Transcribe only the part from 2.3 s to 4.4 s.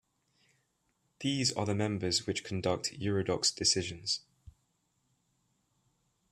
conduct Eurodoc's decisions.